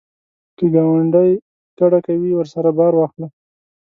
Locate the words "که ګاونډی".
0.57-1.31